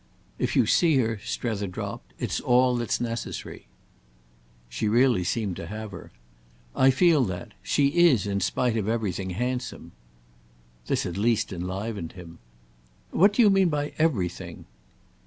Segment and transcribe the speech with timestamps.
[0.39, 3.67] "If you see her," Strether dropped, "it's all that's necessary."
[4.67, 6.11] She really seemed to have her.
[6.75, 7.51] "I feel that.
[7.61, 9.91] She is, in spite of everything, handsome."
[10.87, 12.39] This at least enlivened him.
[13.11, 14.65] "What do you mean by everything?"